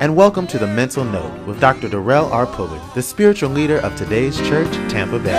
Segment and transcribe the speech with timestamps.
[0.00, 1.86] And welcome to the Mental Note with Dr.
[1.86, 2.46] Darrell R.
[2.46, 5.36] Pulley, the spiritual leader of today's church, Tampa Bay.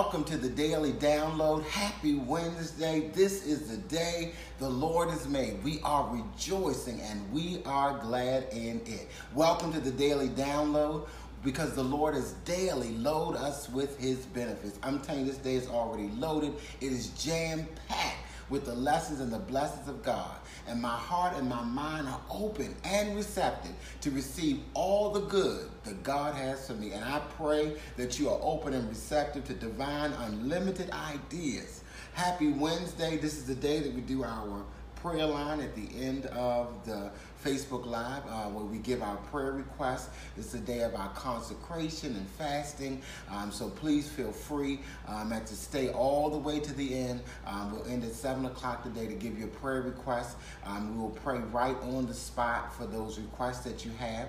[0.00, 1.62] Welcome to the Daily Download.
[1.64, 3.10] Happy Wednesday.
[3.12, 5.62] This is the day the Lord has made.
[5.62, 9.08] We are rejoicing and we are glad in it.
[9.34, 11.06] Welcome to the Daily Download
[11.44, 14.78] because the Lord is daily load us with his benefits.
[14.82, 18.19] I'm telling you, this day is already loaded, it is jam packed
[18.50, 20.36] with the lessons and the blessings of God.
[20.68, 25.68] And my heart and my mind are open and receptive to receive all the good
[25.84, 26.92] that God has for me.
[26.92, 31.82] And I pray that you are open and receptive to divine, unlimited ideas.
[32.12, 33.16] Happy Wednesday.
[33.16, 34.64] This is the day that we do our
[34.96, 37.10] prayer line at the end of the
[37.44, 40.10] Facebook Live uh, where we give our prayer requests.
[40.36, 43.02] It's the day of our consecration and fasting.
[43.30, 47.20] Um, so please feel free um, and to stay all the way to the end.
[47.46, 50.36] Um, we'll end at 7 o'clock today to give you a prayer request.
[50.64, 54.28] Um, we will pray right on the spot for those requests that you have.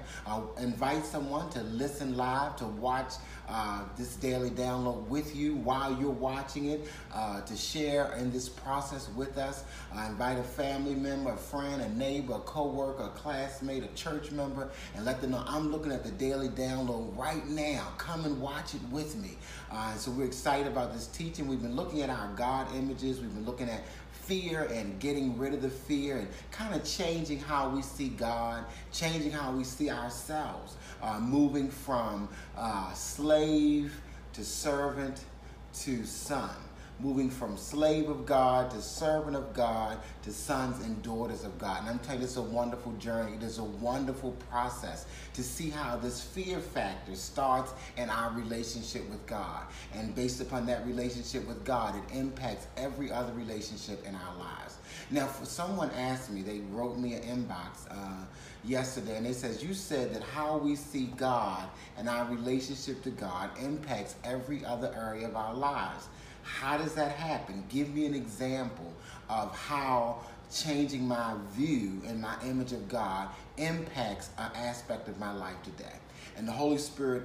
[0.59, 3.13] Invite someone to listen live, to watch
[3.51, 8.47] uh, this daily download with you while you're watching it, uh, to share in this
[8.47, 9.63] process with us.
[9.95, 14.31] Uh, invite a family member, a friend, a neighbor, a co-worker, a classmate, a church
[14.31, 17.89] member, and let them know I'm looking at the daily download right now.
[17.97, 19.37] Come and watch it with me.
[19.71, 21.47] Uh, so we're excited about this teaching.
[21.47, 23.19] We've been looking at our God images.
[23.19, 23.83] We've been looking at
[24.31, 28.63] fear and getting rid of the fear and kind of changing how we see God,
[28.93, 33.93] changing how we see ourselves, uh, moving from uh, slave
[34.31, 35.25] to servant
[35.73, 36.55] to son,
[37.01, 41.81] moving from slave of God to servant of God to sons and daughters of God.
[41.81, 43.33] And I'm telling you, it's a wonderful journey.
[43.35, 49.09] It is a wonderful process to see how this fear factor starts in our relationship
[49.09, 49.63] with God.
[49.93, 54.77] And based upon that relationship with God, it impacts every other relationship in our lives.
[55.09, 58.25] Now, for someone asked me, they wrote me an inbox uh,
[58.63, 61.67] yesterday, and they says, "You said that how we see God
[61.97, 66.07] and our relationship to God impacts every other area of our lives.
[66.43, 67.63] How does that happen?
[67.69, 68.93] Give me an example
[69.29, 70.19] of how
[70.53, 75.95] changing my view and my image of God impacts an aspect of my life today."
[76.37, 77.23] And the Holy Spirit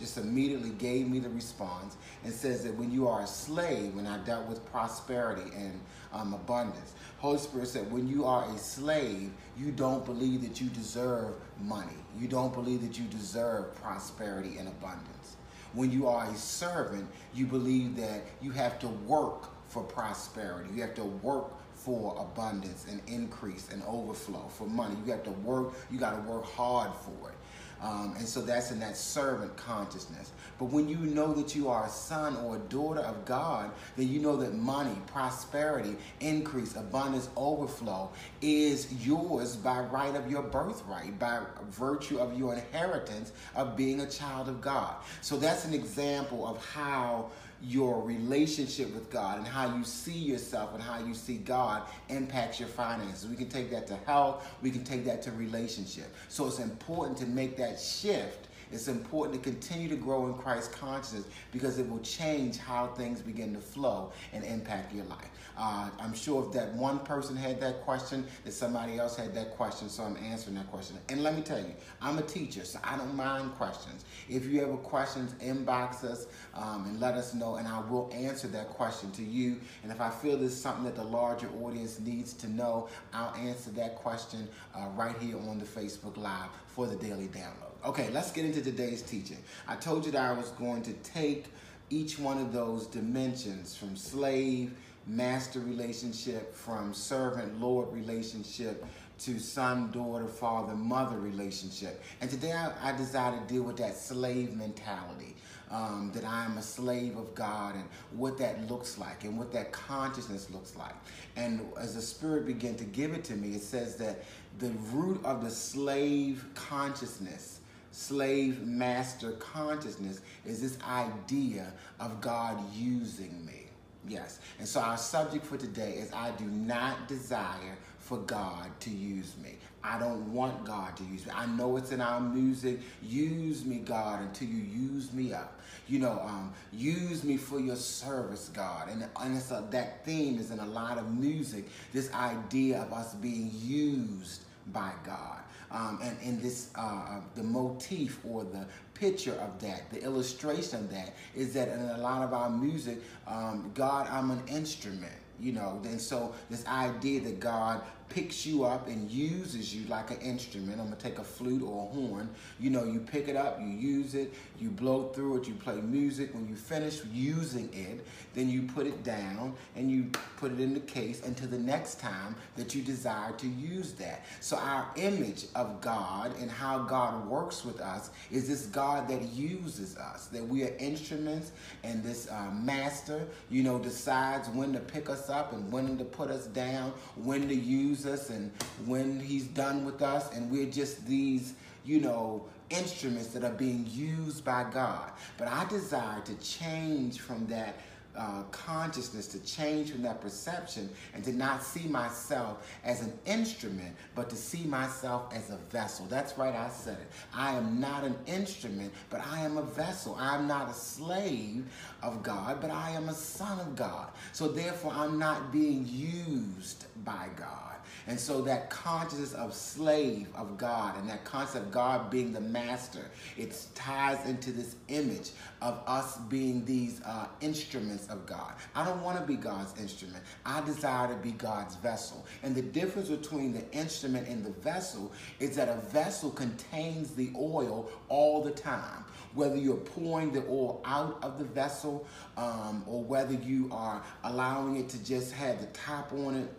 [0.00, 4.06] just immediately gave me the response and says that when you are a slave, when
[4.06, 5.78] I dealt with prosperity and
[6.12, 10.70] um, abundance, Holy Spirit said, when you are a slave, you don't believe that you
[10.70, 11.92] deserve money.
[12.18, 15.36] You don't believe that you deserve prosperity and abundance.
[15.72, 20.70] When you are a servant, you believe that you have to work for prosperity.
[20.74, 24.96] You have to work for abundance and increase and overflow for money.
[25.04, 27.36] You have to work, you got to work hard for it.
[27.82, 30.32] Um, and so that's in that servant consciousness.
[30.58, 34.08] But when you know that you are a son or a daughter of God, then
[34.08, 38.10] you know that money, prosperity, increase, abundance, overflow
[38.42, 44.10] is yours by right of your birthright, by virtue of your inheritance of being a
[44.10, 44.94] child of God.
[45.22, 47.30] So that's an example of how
[47.62, 52.58] your relationship with God and how you see yourself and how you see God impacts
[52.58, 53.28] your finances.
[53.28, 56.06] We can take that to health, we can take that to relationship.
[56.28, 58.48] So it's important to make that shift.
[58.72, 63.20] It's important to continue to grow in Christ consciousness because it will change how things
[63.20, 65.30] begin to flow and impact your life.
[65.56, 69.56] Uh, I'm sure if that one person had that question, that somebody else had that
[69.56, 70.96] question, so I'm answering that question.
[71.08, 74.04] And let me tell you, I'm a teacher, so I don't mind questions.
[74.28, 78.48] If you have questions, inbox us um, and let us know, and I will answer
[78.48, 79.60] that question to you.
[79.82, 83.70] And if I feel there's something that the larger audience needs to know, I'll answer
[83.72, 87.69] that question uh, right here on the Facebook Live for the Daily Download.
[87.82, 89.38] Okay, let's get into today's teaching.
[89.66, 91.46] I told you that I was going to take
[91.88, 94.72] each one of those dimensions from slave
[95.06, 98.84] master relationship from servant lord relationship
[99.18, 103.96] to son daughter father mother relationship and today i, I desire to deal with that
[103.96, 105.34] slave mentality
[105.70, 109.50] um, that i am a slave of god and what that looks like and what
[109.52, 110.94] that consciousness looks like
[111.36, 114.22] and as the spirit began to give it to me it says that
[114.58, 117.59] the root of the slave consciousness
[117.90, 123.60] slave master consciousness is this idea of god using me
[124.08, 124.40] Yes.
[124.58, 129.34] And so our subject for today is I do not desire for God to use
[129.42, 129.56] me.
[129.84, 131.32] I don't want God to use me.
[131.34, 132.80] I know it's in our music.
[133.02, 135.60] Use me, God, until you use me up.
[135.86, 138.88] You know, um, use me for your service, God.
[138.90, 141.68] And, and a, that theme is in a lot of music.
[141.92, 145.39] This idea of us being used by God.
[145.70, 150.80] Um, and, in this, uh, uh, the motif or the picture of that, the illustration
[150.80, 155.12] of that, is that in a lot of our music, um, God, I'm an instrument
[155.40, 155.80] you know.
[155.84, 160.80] And so this idea that god picks you up and uses you like an instrument.
[160.80, 162.28] I'm gonna take a flute or a horn.
[162.58, 165.76] You know you pick it up you use it you blow through it you play
[165.76, 166.34] music.
[166.34, 168.04] When you finish using it
[168.34, 172.00] then you put it down and you put it in the case until the next
[172.00, 174.26] time that you desire to use that.
[174.40, 179.22] So our image of god and how god works with us is this god that
[179.32, 181.52] uses us that we are instruments
[181.84, 186.04] and this uh, master you know decides when to pick us up and when to
[186.04, 188.50] put us down, when to use us and
[188.86, 190.34] when he's done with us.
[190.34, 191.54] And we're just these,
[191.84, 195.10] you know, instruments that are being used by God.
[195.36, 197.76] But I desire to change from that
[198.16, 203.94] uh, consciousness to change from that perception and to not see myself as an instrument,
[204.14, 206.06] but to see myself as a vessel.
[206.06, 207.08] That's right, I said it.
[207.34, 210.16] I am not an instrument, but I am a vessel.
[210.18, 211.64] I'm not a slave
[212.02, 214.08] of God, but I am a son of God.
[214.32, 217.69] So therefore, I'm not being used by God.
[218.06, 222.40] And so that consciousness of slave of God and that concept of God being the
[222.40, 225.30] master, it ties into this image
[225.60, 228.54] of us being these uh, instruments of God.
[228.74, 230.24] I don't want to be God's instrument.
[230.44, 232.26] I desire to be God's vessel.
[232.42, 237.30] And the difference between the instrument and the vessel is that a vessel contains the
[237.36, 239.04] oil all the time.
[239.34, 242.06] Whether you're pouring the oil out of the vessel
[242.36, 246.52] um, or whether you are allowing it to just have the top on it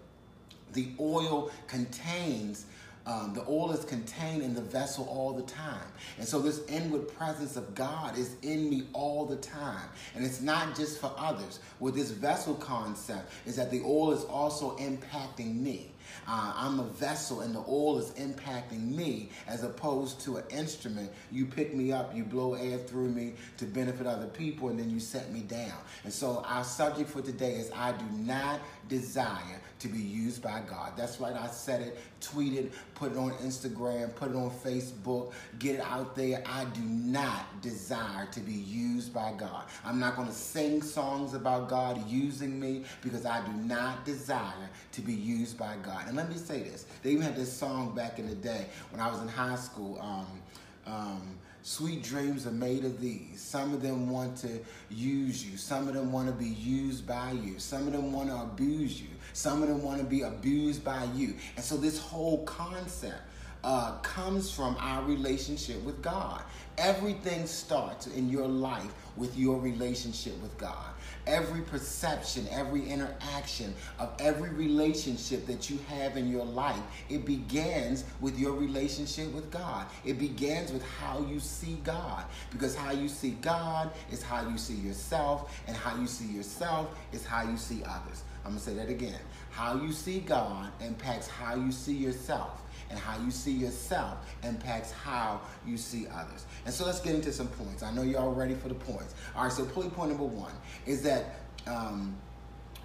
[0.74, 2.66] the oil contains
[3.06, 5.88] um, the oil is contained in the vessel all the time.
[6.20, 9.90] And so this inward presence of God is in me all the time.
[10.14, 11.60] And it's not just for others.
[11.80, 15.91] With this vessel concept is that the oil is also impacting me.
[16.28, 21.12] Uh, I'm a vessel and the oil is impacting me as opposed to an instrument.
[21.32, 24.90] You pick me up, you blow air through me to benefit other people, and then
[24.90, 25.78] you set me down.
[26.04, 30.62] And so our subject for today is I do not desire to be used by
[30.68, 30.94] God.
[30.96, 35.76] That's right, I said it, tweeted, put it on Instagram, put it on Facebook, get
[35.76, 36.44] it out there.
[36.46, 39.64] I do not desire to be used by God.
[39.84, 44.70] I'm not going to sing songs about God using me because I do not desire
[44.92, 46.01] to be used by God.
[46.08, 49.02] And let me say this they even had this song back in the day when
[49.02, 50.00] I was in high school.
[50.02, 50.42] Um,
[50.86, 53.40] um, Sweet dreams are made of these.
[53.40, 54.60] Some of them want to
[54.90, 55.58] use you.
[55.58, 57.60] Some of them want to be used by you.
[57.60, 59.10] Some of them want to abuse you.
[59.34, 61.36] Some of them want to be abused by you.
[61.56, 63.22] And so this whole concept
[63.64, 66.44] uh, comes from our relationship with God.
[66.78, 70.92] Everything starts in your life with your relationship with God
[71.28, 78.04] every perception, every interaction of every relationship that you have in your life, it begins
[78.20, 79.86] with your relationship with God.
[80.06, 82.26] It begins with how you see God.
[82.52, 86.98] Because how you see God is how you see yourself, and how you see yourself
[87.12, 88.24] is how you see others.
[88.44, 89.20] I'm going to say that again.
[89.52, 94.92] How you see God impacts how you see yourself and how you see yourself impacts
[94.92, 96.46] how you see others.
[96.66, 97.82] And so let's get into some points.
[97.82, 99.16] I know you're all ready for the points.
[99.36, 100.54] All right, so point point number one
[100.86, 102.16] is that um,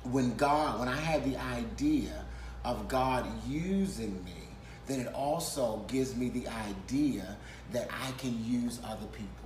[0.04, 2.25] when God, when I had the idea
[2.64, 4.32] of God using me,
[4.86, 7.36] then it also gives me the idea
[7.72, 9.45] that I can use other people.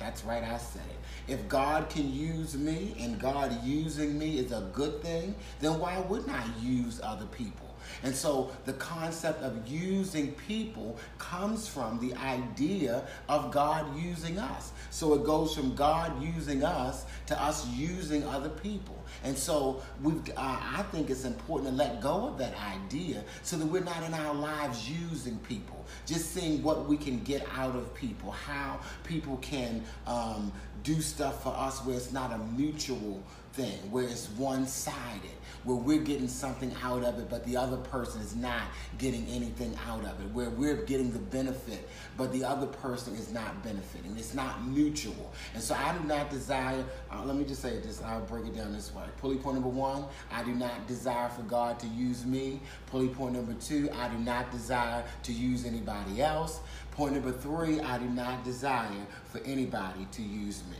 [0.00, 1.32] That's right, I said it.
[1.32, 5.98] If God can use me and God using me is a good thing, then why
[5.98, 7.76] wouldn't I use other people?
[8.02, 14.72] And so the concept of using people comes from the idea of God using us.
[14.88, 18.96] So it goes from God using us to us using other people.
[19.24, 23.56] And so we uh, I think it's important to let go of that idea so
[23.56, 27.76] that we're not in our lives using people, just seeing what we can get out
[27.76, 30.52] of people, how people can um,
[30.82, 35.30] do stuff for us where it's not a mutual thing, where it's one sided
[35.64, 38.62] where we're getting something out of it, but the other person is not
[38.98, 43.32] getting anything out of it, where we're getting the benefit, but the other person is
[43.32, 44.16] not benefiting.
[44.16, 45.32] It's not mutual.
[45.54, 48.56] And so I do not desire, uh, let me just say this, I'll break it
[48.56, 49.04] down this way.
[49.18, 52.60] Pulley point number one, I do not desire for God to use me.
[52.86, 56.60] Pulley point number two, I do not desire to use anybody else.
[56.92, 60.76] Point number three, I do not desire for anybody to use me.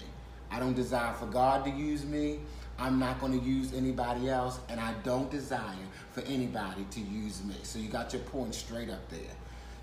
[0.50, 2.40] I don't desire for God to use me.
[2.80, 7.44] I'm not going to use anybody else, and I don't desire for anybody to use
[7.44, 7.54] me.
[7.62, 9.20] So you got your point straight up there.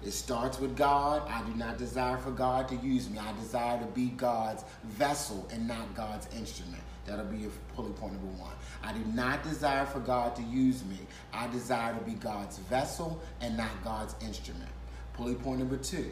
[0.04, 1.22] It starts with God.
[1.28, 3.20] I do not desire for God to use me.
[3.20, 6.82] I desire to be God's vessel and not God's instrument.
[7.06, 8.54] That'll be your pulley point number one.
[8.84, 10.98] I do not desire for God to use me.
[11.34, 14.70] I desire to be God's vessel and not God's instrument.
[15.14, 16.12] Pulley point number two.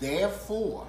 [0.00, 0.86] Therefore,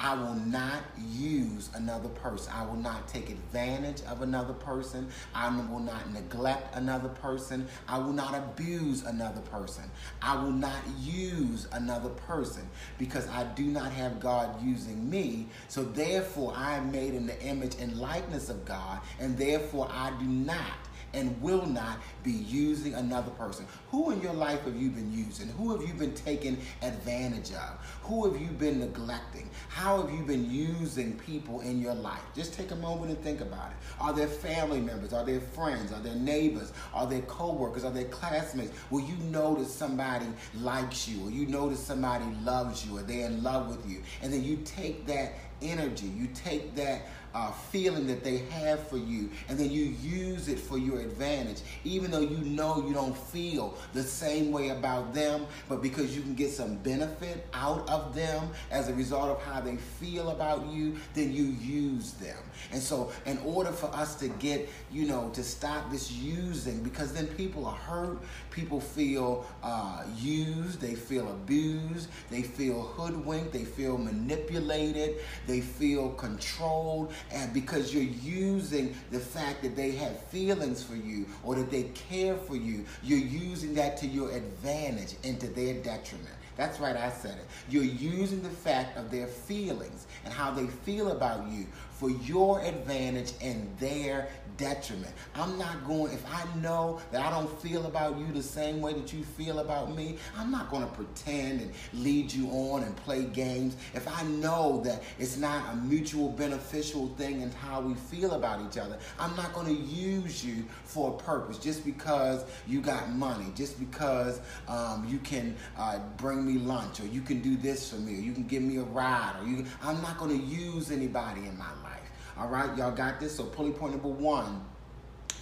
[0.00, 2.52] I will not use another person.
[2.54, 5.08] I will not take advantage of another person.
[5.34, 7.66] I will not neglect another person.
[7.88, 9.84] I will not abuse another person.
[10.22, 15.48] I will not use another person because I do not have God using me.
[15.68, 20.12] So therefore, I am made in the image and likeness of God, and therefore I
[20.18, 23.66] do not and will not be using another person.
[23.90, 25.48] Who in your life have you been using?
[25.48, 27.78] Who have you been taking advantage of?
[28.02, 29.48] Who have you been neglecting?
[29.68, 32.20] How have you been using people in your life?
[32.34, 33.76] Just take a moment and think about it.
[34.00, 35.12] Are there family members?
[35.12, 35.92] Are there friends?
[35.92, 36.72] Are there neighbors?
[36.92, 37.84] Are there co-workers?
[37.84, 38.72] Are there classmates?
[38.90, 40.26] Will you notice somebody
[40.60, 44.02] likes you or you notice somebody loves you or they're in love with you?
[44.22, 47.02] And then you take that energy, you take that
[47.34, 51.60] uh, feeling that they have for you, and then you use it for your advantage,
[51.84, 56.22] even though you know you don't feel the same way about them, but because you
[56.22, 60.66] can get some benefit out of them as a result of how they feel about
[60.66, 62.38] you, then you use them.
[62.72, 67.12] And so, in order for us to get, you know, to stop this using, because
[67.12, 68.18] then people are hurt,
[68.50, 75.16] people feel uh, used, they feel abused, they feel hoodwinked, they feel manipulated,
[75.48, 81.26] they feel controlled, and because you're using the fact that they have feelings for you
[81.42, 85.74] or that they care for you, you're using that to your advantage and to their
[85.82, 86.28] detriment.
[86.58, 87.46] That's right, I said it.
[87.70, 92.60] You're using the fact of their feelings and how they feel about you for your
[92.62, 95.12] advantage and their detriment.
[95.36, 98.92] I'm not going, if I know that I don't feel about you the same way
[98.92, 102.94] that you feel about me, I'm not going to pretend and lead you on and
[102.96, 103.76] play games.
[103.94, 108.60] If I know that it's not a mutual beneficial thing in how we feel about
[108.68, 113.10] each other, I'm not going to use you for a purpose just because you got
[113.12, 117.90] money, just because um, you can uh, bring me lunch or you can do this
[117.90, 120.44] for me or you can give me a ride or you, I'm not going to
[120.44, 122.00] use anybody in my life.
[122.36, 123.36] All right, y'all got this?
[123.36, 124.64] So, pulley point number one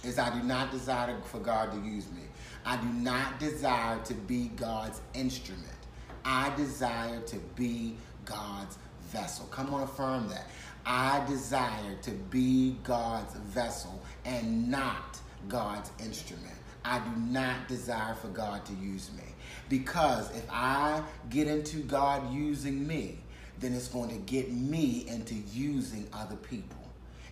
[0.03, 2.23] is I do not desire for God to use me.
[2.65, 5.65] I do not desire to be God's instrument.
[6.25, 7.95] I desire to be
[8.25, 8.77] God's
[9.09, 9.45] vessel.
[9.47, 10.47] Come on, affirm that.
[10.85, 16.55] I desire to be God's vessel and not God's instrument.
[16.87, 19.23] I do not desire for God to use me.
[19.69, 23.19] Because if I get into God using me,
[23.59, 26.77] then it's going to get me into using other people.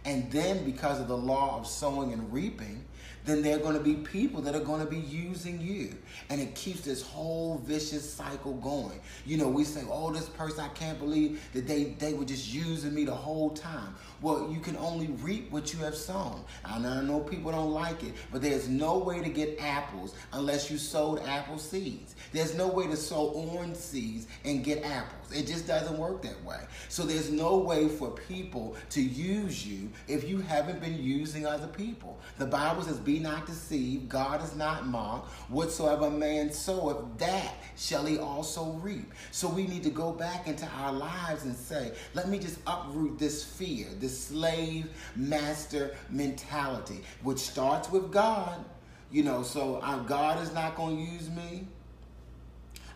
[0.04, 2.84] And then because of the law of sowing and reaping,
[3.26, 5.96] then there are going to be people that are going to be using you.
[6.30, 9.00] And it keeps this whole vicious cycle going.
[9.26, 12.54] You know, we say, oh, this person, I can't believe that they, they were just
[12.54, 13.96] using me the whole time.
[14.26, 16.44] Well, you can only reap what you have sown.
[16.66, 20.80] I know people don't like it, but there's no way to get apples unless you
[20.80, 22.16] sowed apple seeds.
[22.32, 25.32] There's no way to sow orange seeds and get apples.
[25.32, 26.60] It just doesn't work that way.
[26.90, 31.68] So there's no way for people to use you if you haven't been using other
[31.68, 32.20] people.
[32.40, 35.32] The Bible says, Be not deceived, God is not mocked.
[35.52, 39.14] Whatsoever man soweth, that shall he also reap.
[39.30, 43.20] So we need to go back into our lives and say, Let me just uproot
[43.20, 48.64] this fear, this slave master mentality, which starts with God.
[49.12, 51.68] You know, so uh, God is not going to use me.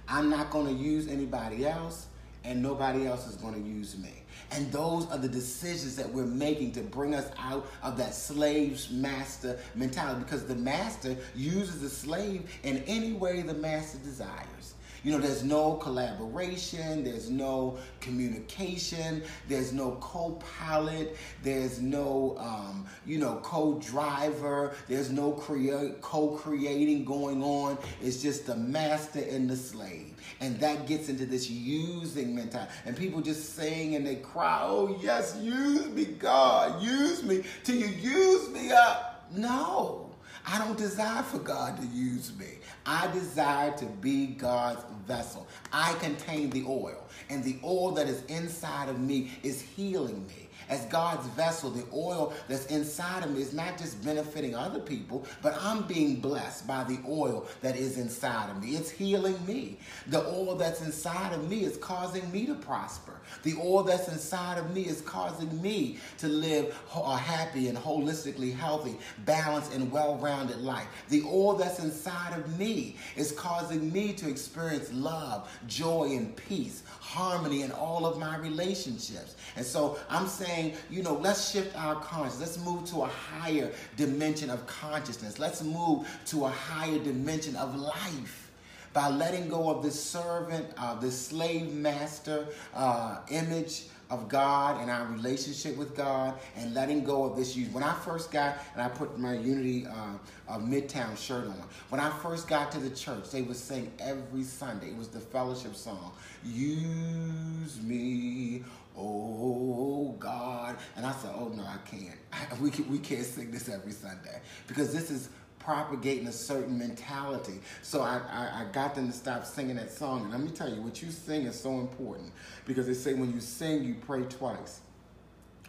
[0.07, 2.07] I'm not going to use anybody else,
[2.43, 4.19] and nobody else is going to use me.
[4.51, 8.89] And those are the decisions that we're making to bring us out of that slave's
[8.89, 14.73] master mentality because the master uses the slave in any way the master desires.
[15.03, 22.85] You know, there's no collaboration, there's no communication, there's no co pilot, there's no, um,
[23.05, 27.77] you know, co driver, there's no create, co creating going on.
[28.01, 30.15] It's just the master and the slave.
[30.41, 32.71] And that gets into this using mentality.
[32.85, 37.75] And people just sing and they cry, oh, yes, use me, God, use me till
[37.75, 39.27] you use me up.
[39.31, 40.08] No.
[40.51, 42.47] I don't desire for God to use me.
[42.83, 45.47] I desire to be God's vessel.
[45.71, 50.48] I contain the oil, and the oil that is inside of me is healing me.
[50.67, 55.25] As God's vessel, the oil that's inside of me is not just benefiting other people,
[55.41, 58.75] but I'm being blessed by the oil that is inside of me.
[58.75, 59.77] It's healing me.
[60.07, 63.13] The oil that's inside of me is causing me to prosper.
[63.43, 68.55] The oil that's inside of me is causing me to live a happy and holistically
[68.55, 70.87] healthy, balanced, and well rounded life.
[71.09, 76.83] The oil that's inside of me is causing me to experience love, joy, and peace,
[77.09, 79.35] harmony in all of my relationships.
[79.55, 82.39] And so I'm saying, you know, let's shift our consciousness.
[82.39, 85.39] Let's move to a higher dimension of consciousness.
[85.39, 88.51] Let's move to a higher dimension of life
[88.93, 94.89] by letting go of this servant, uh, this slave master uh, image of God and
[94.89, 97.69] our relationship with God and letting go of this use.
[97.69, 102.01] When I first got, and I put my Unity uh, uh, Midtown shirt on, when
[102.01, 104.87] I first got to the church, they would sing every Sunday.
[104.89, 106.11] It was the fellowship song,
[106.43, 108.63] Use Me,
[108.97, 110.75] Oh God.
[110.95, 112.15] And I said, Oh no, I can't.
[112.61, 115.29] We, can, we can't sing this every Sunday because this is
[115.69, 117.59] propagating a certain mentality.
[117.83, 120.23] So I, I, I, got them to stop singing that song.
[120.23, 122.31] And let me tell you, what you sing is so important
[122.65, 124.79] because they say when you sing, you pray twice.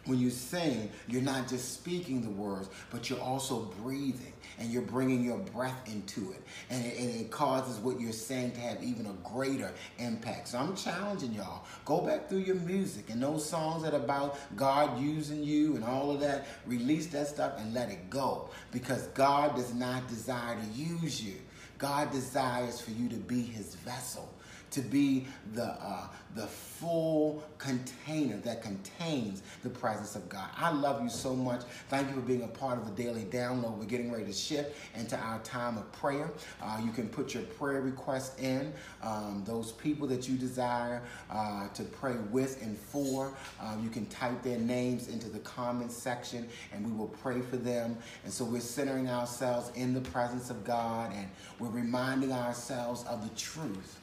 [0.05, 4.81] When you sing, you're not just speaking the words, but you're also breathing and you're
[4.81, 6.41] bringing your breath into it.
[6.69, 10.49] And it, and it causes what you're saying to have even a greater impact.
[10.49, 11.65] So I'm challenging y'all.
[11.85, 15.83] Go back through your music and those songs that are about God using you and
[15.83, 16.47] all of that.
[16.65, 21.35] Release that stuff and let it go because God does not desire to use you.
[21.77, 24.31] God desires for you to be his vessel
[24.71, 30.47] to be the, uh, the full container that contains the presence of God.
[30.57, 31.61] I love you so much.
[31.89, 33.77] Thank you for being a part of the daily download.
[33.77, 36.31] We're getting ready to shift into our time of prayer.
[36.61, 38.73] Uh, you can put your prayer requests in,
[39.03, 43.33] um, those people that you desire uh, to pray with and for.
[43.59, 47.57] Um, you can type their names into the comments section and we will pray for
[47.57, 47.97] them.
[48.23, 53.21] And so we're centering ourselves in the presence of God and we're reminding ourselves of
[53.21, 54.00] the truth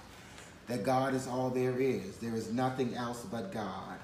[0.69, 2.19] that God is all there is.
[2.19, 3.99] There is nothing else but God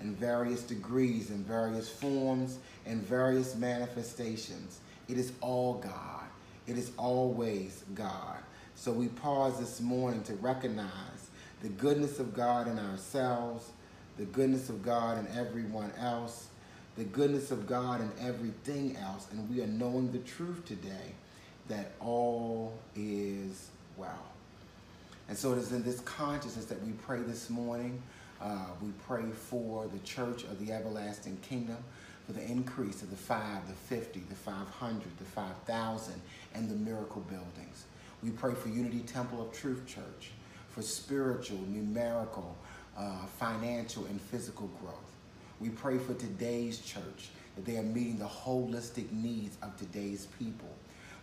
[0.00, 4.80] in various degrees, in various forms, in various manifestations.
[5.08, 6.24] It is all God.
[6.66, 8.38] It is always God.
[8.76, 11.30] So we pause this morning to recognize
[11.62, 13.70] the goodness of God in ourselves,
[14.16, 16.48] the goodness of God in everyone else,
[16.96, 19.26] the goodness of God in everything else.
[19.32, 21.14] And we are knowing the truth today
[21.68, 24.30] that all is well.
[25.30, 28.02] And so it is in this consciousness that we pray this morning.
[28.40, 31.76] Uh, we pray for the church of the everlasting kingdom,
[32.26, 36.14] for the increase of the 5, the 50, the 500, the 5,000,
[36.54, 37.84] and the miracle buildings.
[38.24, 40.32] We pray for Unity Temple of Truth Church,
[40.70, 42.56] for spiritual, numerical,
[42.98, 44.96] uh, financial, and physical growth.
[45.60, 50.74] We pray for today's church, that they are meeting the holistic needs of today's people.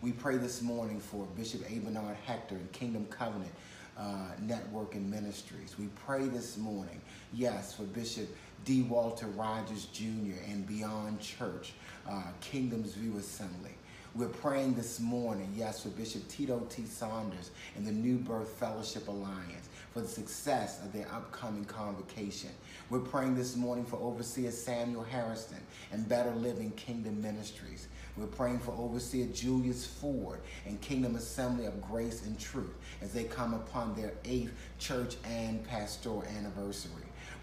[0.02, 3.52] We pray this morning for Bishop Abinard Hector and Kingdom Covenant
[3.98, 5.76] uh, Network and Ministries.
[5.78, 7.02] We pray this morning,
[7.34, 8.28] yes, for Bishop
[8.66, 8.84] D.
[8.84, 10.40] Walter Rogers Jr.
[10.50, 11.74] and Beyond Church,
[12.10, 13.72] uh, Kingdom's View Assembly.
[14.16, 16.86] We're praying this morning, yes, for Bishop Tito T.
[16.86, 19.67] Saunders and the New Birth Fellowship Alliance
[19.98, 22.52] for the success of their upcoming convocation.
[22.92, 25.58] We're praying this morning for Overseer Samuel Harrison
[25.92, 27.88] and Better Living Kingdom Ministries.
[28.16, 33.24] We're praying for Overseer Julius Ford and Kingdom Assembly of Grace and Truth as they
[33.24, 36.92] come upon their eighth church and pastoral anniversary.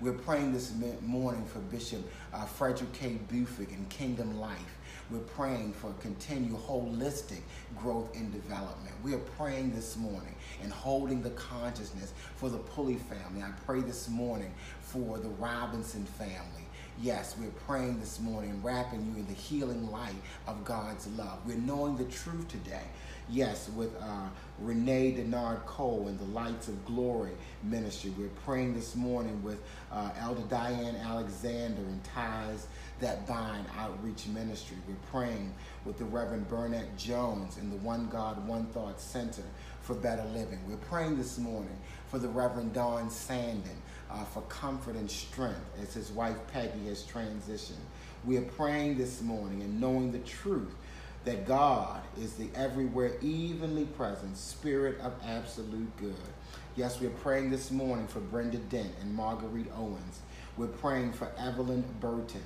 [0.00, 3.18] We're praying this morning for Bishop uh, Frederick K.
[3.28, 4.78] Buford and Kingdom Life.
[5.10, 7.40] We're praying for continued holistic
[7.76, 8.94] growth and development.
[9.02, 13.42] We are praying this morning and holding the consciousness for the Pulley family.
[13.42, 16.64] I pray this morning for the Robinson family.
[17.02, 20.14] Yes, we're praying this morning, wrapping you in the healing light
[20.46, 21.38] of God's love.
[21.44, 22.84] We're knowing the truth today.
[23.28, 24.28] Yes, with uh,
[24.60, 28.12] Renee Denard Cole and the Lights of Glory Ministry.
[28.16, 32.68] We're praying this morning with uh, Elder Diane Alexander and Ties
[33.00, 34.76] That Vine Outreach Ministry.
[34.88, 35.52] We're praying
[35.84, 39.42] with the Reverend Burnett Jones in the One God, One Thought Center
[39.82, 40.60] for Better Living.
[40.68, 41.76] We're praying this morning
[42.08, 43.76] for the Reverend Don Sandin
[44.10, 47.82] uh, for comfort and strength as his wife Peggy has transitioned.
[48.24, 50.74] We are praying this morning and knowing the truth
[51.24, 56.14] that God is the everywhere evenly present spirit of absolute good.
[56.76, 60.20] Yes, we're praying this morning for Brenda Dent and Marguerite Owens.
[60.56, 62.42] We're praying for Evelyn Burton.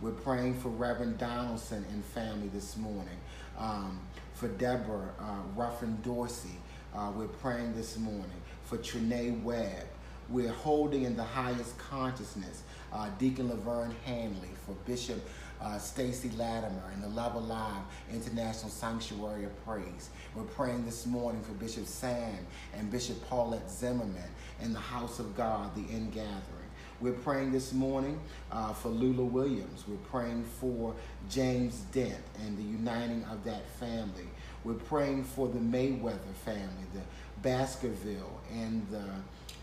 [0.00, 3.18] We're praying for Reverend Donaldson and family this morning.
[3.58, 4.00] Um,
[4.34, 6.58] for Deborah uh, Ruffin Dorsey.
[6.94, 8.42] Uh, we're praying this morning.
[8.64, 9.86] For Trinae Webb
[10.28, 15.20] we're holding in the highest consciousness uh, Deacon Laverne Hanley, for Bishop
[15.60, 17.82] uh, Stacy Latimer and the Love Alive
[18.12, 20.10] International Sanctuary of Praise.
[20.34, 22.38] We're praying this morning for Bishop Sam
[22.74, 24.30] and Bishop Paulette Zimmerman
[24.62, 26.55] in the House of God, the In Gathering.
[26.98, 28.18] We're praying this morning
[28.50, 29.84] uh, for Lula Williams.
[29.86, 30.94] We're praying for
[31.28, 34.26] James Dent and the uniting of that family.
[34.64, 37.02] We're praying for the Mayweather family, the
[37.42, 39.04] Baskerville, and the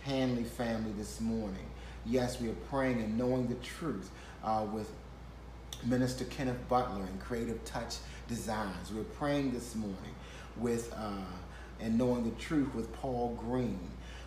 [0.03, 1.65] Hanley family this morning.
[2.05, 4.11] Yes, we are praying and knowing the truth
[4.43, 4.91] uh, with
[5.83, 7.95] Minister Kenneth Butler and Creative Touch
[8.27, 8.91] Designs.
[8.93, 10.13] We're praying this morning
[10.57, 11.15] with uh,
[11.79, 13.79] and knowing the truth with Paul Green.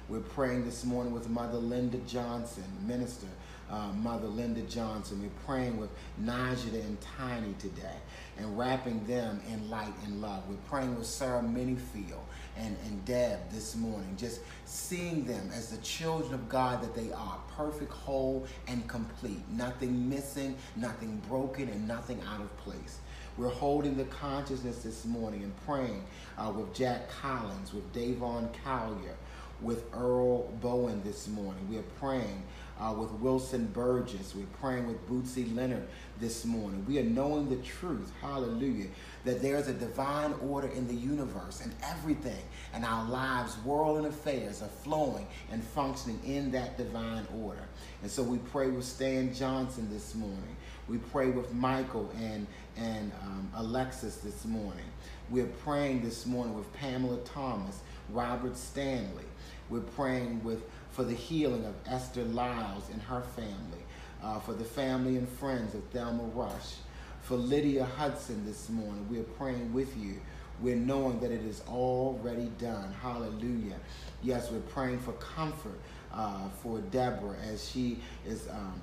[0.08, 3.26] We're praying this morning with Mother Linda Johnson, Minister
[3.68, 5.20] uh, Mother Linda Johnson.
[5.20, 5.90] We're praying with
[6.22, 7.96] Najida and Tiny today
[8.38, 10.48] and wrapping them in light and love.
[10.48, 12.22] We're praying with Sarah Minifield
[12.56, 17.12] and, and Deb this morning, just seeing them as the children of God that they
[17.12, 19.40] are, perfect, whole, and complete.
[19.50, 23.00] Nothing missing, nothing broken, and nothing out of place.
[23.36, 26.04] We're holding the consciousness this morning and praying
[26.38, 29.14] uh, with Jack Collins, with Davon Collier,
[29.60, 31.66] with Earl Bowen this morning.
[31.70, 32.42] We are praying
[32.78, 34.34] uh, with Wilson Burgess.
[34.34, 35.86] We're praying with Bootsy Leonard
[36.20, 36.84] this morning.
[36.86, 38.88] We are knowing the truth, hallelujah,
[39.24, 42.42] that there's a divine order in the universe and everything
[42.74, 47.66] and our lives, world and affairs are flowing and functioning in that divine order.
[48.02, 50.56] And so we pray with Stan Johnson this morning.
[50.88, 54.84] We pray with Michael and, and um, Alexis this morning.
[55.30, 59.24] We're praying this morning with Pamela Thomas, Robert Stanley.
[59.68, 63.84] We're praying with for the healing of Esther Lyles and her family,
[64.22, 66.76] uh, for the family and friends of Thelma Rush,
[67.22, 69.06] for Lydia Hudson this morning.
[69.10, 70.20] We're praying with you.
[70.60, 72.94] We're knowing that it is already done.
[73.02, 73.76] Hallelujah.
[74.22, 75.78] Yes, we're praying for comfort
[76.14, 78.80] uh, for Deborah as she is um,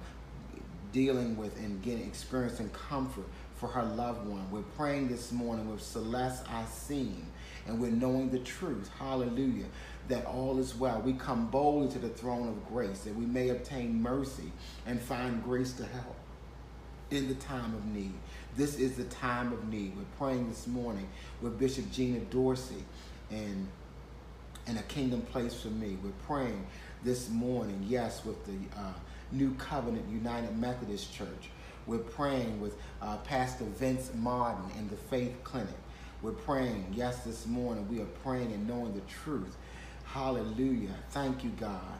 [0.92, 4.46] dealing with and getting experiencing comfort for her loved one.
[4.52, 7.26] We're praying this morning with Celeste seen,
[7.66, 8.92] and we're knowing the truth.
[9.00, 9.66] Hallelujah
[10.10, 11.02] that all is well.
[11.02, 14.52] We come boldly to the throne of grace that we may obtain mercy
[14.86, 16.16] and find grace to help
[17.12, 18.14] in the time of need.
[18.58, 19.94] This is the time of need.
[19.96, 21.08] We're praying this morning
[21.42, 22.84] with Bishop Gina Dorsey
[23.32, 23.68] and
[24.68, 25.98] in a kingdom place for me.
[26.04, 26.66] We're praying
[27.04, 28.94] this morning, yes, with the uh,
[29.32, 31.50] New Covenant United Methodist Church.
[31.86, 35.76] We're praying with uh, Pastor Vince Martin in the Faith Clinic.
[36.22, 39.58] We're praying, yes, this morning we are praying and knowing the truth
[40.14, 40.94] Hallelujah.
[41.10, 41.98] Thank you, God.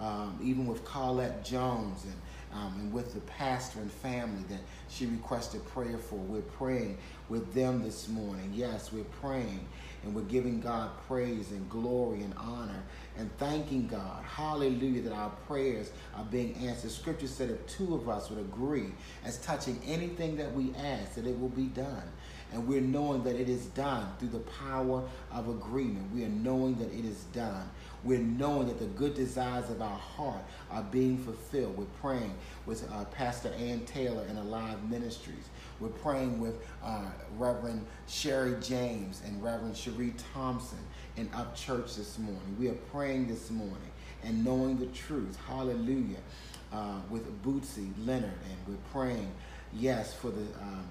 [0.00, 2.14] Um, even with Carlette Jones and,
[2.52, 6.16] um, and with the pastor and family that she requested prayer for.
[6.16, 6.98] We're praying
[7.28, 8.50] with them this morning.
[8.52, 9.64] Yes, we're praying
[10.02, 12.82] and we're giving God praise and glory and honor
[13.16, 14.24] and thanking God.
[14.24, 16.90] Hallelujah, that our prayers are being answered.
[16.90, 18.90] Scripture said if two of us would agree
[19.24, 22.10] as touching anything that we ask, that it will be done.
[22.52, 26.12] And we're knowing that it is done through the power of agreement.
[26.14, 27.68] We are knowing that it is done.
[28.04, 31.76] We're knowing that the good desires of our heart are being fulfilled.
[31.78, 32.34] We're praying
[32.66, 35.48] with uh, Pastor Ann Taylor and Alive Ministries.
[35.80, 37.06] We're praying with uh,
[37.38, 40.78] Reverend Sherry James and Reverend Cherie Thompson
[41.16, 42.56] in Up Church this morning.
[42.58, 43.76] We are praying this morning
[44.24, 45.38] and knowing the truth.
[45.46, 46.18] Hallelujah.
[46.72, 49.30] Uh, with Bootsy Leonard, and we're praying,
[49.74, 50.86] yes, for the um,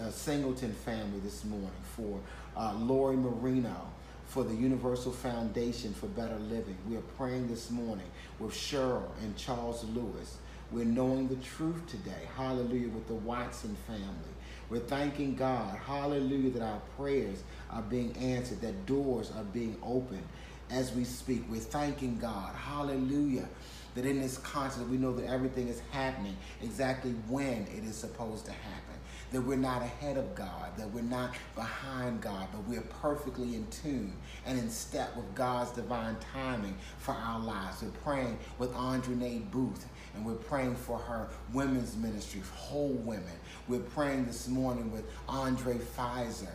[0.00, 2.20] uh, Singleton family this morning, for
[2.56, 3.88] uh, Lori Marino,
[4.26, 6.76] for the Universal Foundation for Better Living.
[6.88, 8.06] We are praying this morning
[8.38, 10.38] with Cheryl and Charles Lewis.
[10.72, 12.28] We're knowing the truth today.
[12.36, 12.88] Hallelujah.
[12.88, 14.32] With the Watson family.
[14.70, 15.76] We're thanking God.
[15.86, 16.50] Hallelujah.
[16.50, 20.26] That our prayers are being answered, that doors are being opened
[20.70, 21.44] as we speak.
[21.48, 22.54] We're thanking God.
[22.54, 23.48] Hallelujah.
[23.94, 28.46] That in this conscience, we know that everything is happening exactly when it is supposed
[28.46, 28.94] to happen
[29.34, 33.66] that we're not ahead of God, that we're not behind God, but we're perfectly in
[33.66, 34.12] tune
[34.46, 37.82] and in step with God's divine timing for our lives.
[37.82, 43.24] We're praying with Andre Nate Booth and we're praying for her women's ministry, whole women.
[43.66, 46.54] We're praying this morning with Andre Pfizer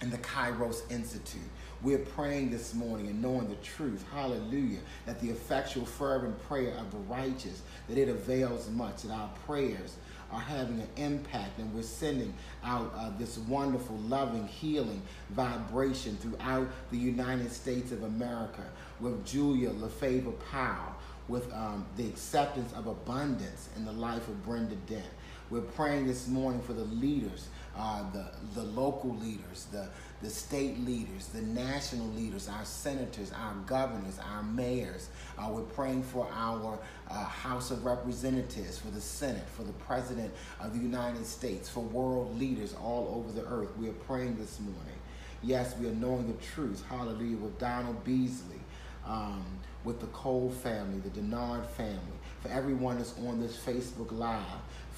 [0.00, 1.42] and the Kairos Institute.
[1.82, 6.92] We're praying this morning and knowing the truth, hallelujah, that the effectual, fervent prayer of
[6.92, 9.96] the righteous, that it avails much, that our prayers
[10.30, 16.68] are having an impact and we're sending out uh, this wonderful, loving, healing vibration throughout
[16.92, 18.62] the United States of America
[19.00, 20.94] with Julia LaFavor Powell,
[21.26, 25.02] with um, the acceptance of abundance in the life of Brenda Dent.
[25.50, 29.88] We're praying this morning for the leaders, uh, the, the local leaders, the,
[30.22, 35.08] the state leaders, the national leaders, our senators, our governors, our mayors.
[35.36, 36.78] Uh, we're praying for our
[37.10, 41.80] uh, House of Representatives, for the Senate, for the President of the United States, for
[41.80, 43.76] world leaders all over the earth.
[43.76, 44.78] We are praying this morning.
[45.42, 46.84] Yes, we are knowing the truth.
[46.88, 47.36] Hallelujah.
[47.38, 48.60] With Donald Beasley,
[49.04, 49.44] um,
[49.82, 51.98] with the Cole family, the Denard family,
[52.40, 54.38] for everyone that's on this Facebook Live,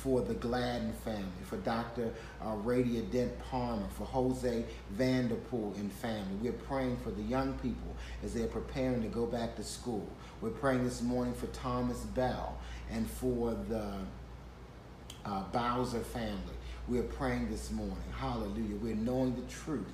[0.05, 2.13] for the Gladden family, for Dr.
[2.39, 6.37] Uh, Radia Dent Palmer, for Jose Vanderpool and family.
[6.43, 10.07] We're praying for the young people as they're preparing to go back to school.
[10.43, 12.59] We're praying this morning for Thomas Bell
[12.91, 13.93] and for the
[15.25, 16.55] uh, Bowser family.
[16.87, 17.97] We're praying this morning.
[18.15, 18.77] Hallelujah.
[18.77, 19.91] We're knowing the truth.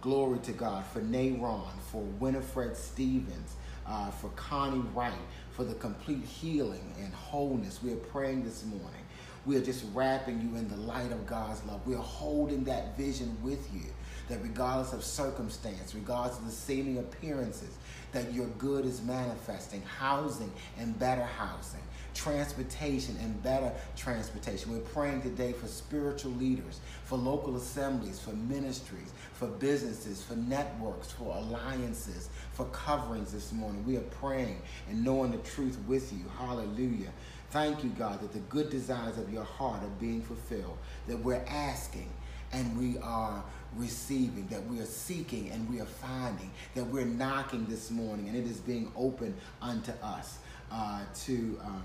[0.00, 3.54] Glory to God for Nayron, for Winifred Stevens,
[3.86, 5.12] uh, for Connie Wright,
[5.50, 7.82] for the complete healing and wholeness.
[7.82, 9.01] We are praying this morning.
[9.44, 11.86] We are just wrapping you in the light of God's love.
[11.86, 13.82] We are holding that vision with you
[14.28, 17.76] that regardless of circumstance, regardless of the seeming appearances,
[18.12, 21.80] that your good is manifesting, housing and better housing,
[22.14, 24.70] transportation and better transportation.
[24.70, 31.10] We're praying today for spiritual leaders, for local assemblies, for ministries, for businesses, for networks,
[31.10, 33.84] for alliances, for coverings this morning.
[33.84, 36.24] We are praying and knowing the truth with you.
[36.38, 37.12] Hallelujah.
[37.52, 41.44] Thank you, God, that the good desires of your heart are being fulfilled, that we're
[41.46, 42.08] asking
[42.50, 43.44] and we are
[43.76, 48.36] receiving, that we are seeking and we are finding, that we're knocking this morning and
[48.38, 50.38] it is being open unto us
[50.70, 51.60] uh, to.
[51.62, 51.84] Um,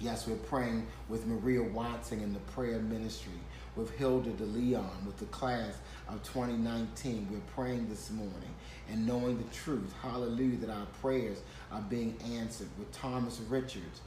[0.00, 3.34] Yes, we're praying with Maria Watson in the prayer ministry,
[3.76, 5.74] with Hilda de Leon, with the class
[6.08, 7.28] of 2019.
[7.30, 8.54] We're praying this morning
[8.90, 9.92] and knowing the truth.
[10.00, 12.68] Hallelujah, that our prayers are being answered.
[12.78, 14.00] With Thomas Richards,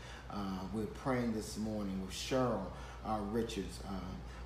[0.74, 2.02] we're praying this morning.
[2.02, 2.66] With Cheryl
[3.06, 3.94] uh, Richards, uh,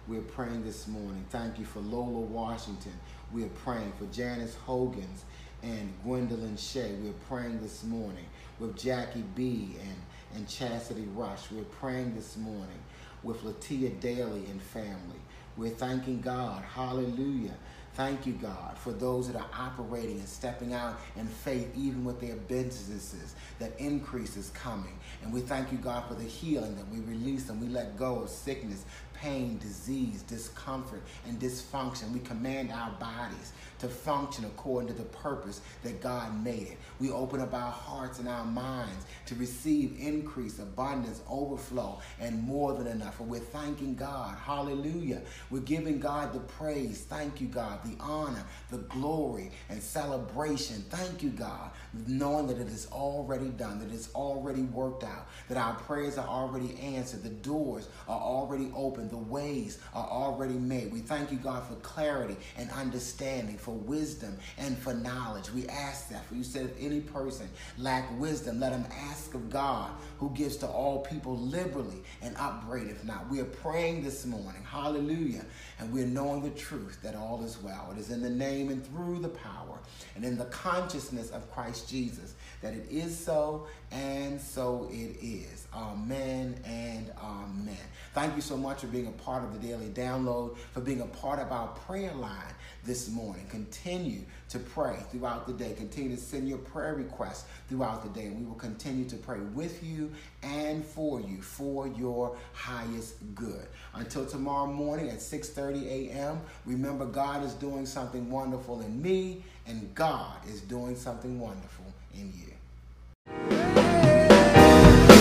[0.08, 1.26] we're praying this morning.
[1.30, 2.94] Thank you for Lola Washington.
[3.32, 5.24] We are praying for Janice Hogans
[5.64, 6.94] and Gwendolyn Shea.
[7.02, 8.26] We're praying this morning
[8.60, 9.96] with Jackie B and
[10.36, 11.52] and Chastity Rush.
[11.52, 12.80] We're praying this morning
[13.24, 15.20] with Latia Daly and family.
[15.56, 16.64] We're thanking God.
[16.64, 17.56] Hallelujah.
[17.98, 22.22] Thank you, God, for those that are operating and stepping out in faith, even with
[22.22, 24.94] their businesses, that increase is coming.
[25.24, 28.20] And we thank you, God, for the healing that we release and we let go
[28.20, 32.12] of sickness, pain, disease, discomfort, and dysfunction.
[32.12, 36.78] We command our bodies to function according to the purpose that God made it.
[37.00, 42.74] We open up our hearts and our minds to receive increase, abundance, overflow, and more
[42.74, 43.20] than enough.
[43.20, 44.38] And we're thanking God.
[44.38, 45.22] Hallelujah.
[45.50, 47.02] We're giving God the praise.
[47.02, 47.80] Thank you, God.
[47.84, 50.84] The honor, the glory, and celebration.
[50.90, 51.72] Thank you, God.
[52.08, 56.28] Knowing that it is already done, that it's already worked out, that our prayers are
[56.28, 60.92] already answered, the doors are already open, the ways are already made.
[60.92, 65.52] We thank you, God, for clarity and understanding, for wisdom and for knowledge.
[65.52, 66.26] We ask that.
[66.26, 70.56] For you said, if any person lack wisdom, let him ask of God, who gives
[70.58, 73.30] to all people liberally and upbraideth not.
[73.30, 74.64] We are praying this morning.
[74.64, 75.44] Hallelujah.
[75.80, 77.90] And we're knowing the truth that all is well.
[77.92, 79.80] It is in the name and through the power
[80.16, 85.68] and in the consciousness of Christ Jesus that it is so and so it is.
[85.74, 87.78] Amen and amen.
[88.14, 91.06] Thank you so much for being a part of the daily download, for being a
[91.06, 92.54] part of our prayer line
[92.88, 93.46] this morning.
[93.50, 95.74] Continue to pray throughout the day.
[95.74, 99.40] Continue to send your prayer requests throughout the day, and we will continue to pray
[99.54, 100.10] with you
[100.42, 103.68] and for you for your highest good.
[103.94, 106.42] Until tomorrow morning at 6:30 a.m.
[106.66, 112.34] Remember, God is doing something wonderful in me, and God is doing something wonderful in
[112.34, 114.17] you.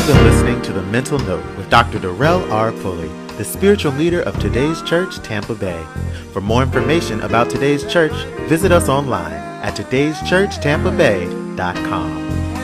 [0.06, 1.98] You've been listening to The Mental Note with Dr.
[1.98, 2.70] Darrell R.
[2.70, 5.84] Pulley, the spiritual leader of today's church, Tampa Bay.
[6.32, 8.12] For more information about today's church,
[8.48, 12.55] visit us online at today'schurchtampabay.com.